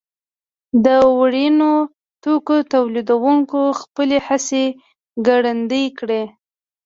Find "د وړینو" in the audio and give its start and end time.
0.85-1.73